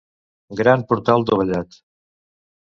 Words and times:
Gran 0.61 0.85
portal 0.93 1.27
dovellat. 1.31 1.79